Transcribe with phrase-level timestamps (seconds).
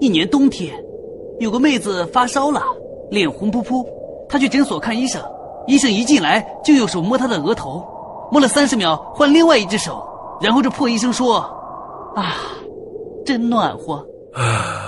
[0.00, 0.74] 一年冬天
[1.40, 2.62] 有个妹子发烧了
[3.10, 3.86] 脸红扑扑
[4.28, 5.22] 她去诊所看医生
[5.66, 7.84] 医生一进来就用手摸她的额头
[8.30, 10.06] 摸了三十秒换另外一只手
[10.40, 11.38] 然后这破医生说
[12.14, 12.36] 啊
[13.24, 13.94] 真暖和。
[14.32, 14.87] 啊